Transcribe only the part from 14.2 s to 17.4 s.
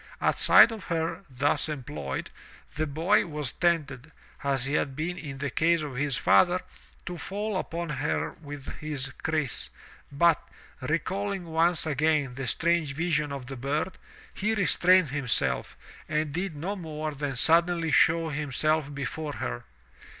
he restrained himself, and did no more than